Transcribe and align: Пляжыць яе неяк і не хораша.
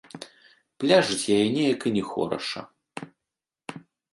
Пляжыць 0.83 1.29
яе 1.35 1.45
неяк 1.57 1.81
і 1.91 1.93
не 1.99 2.03
хораша. 2.09 2.61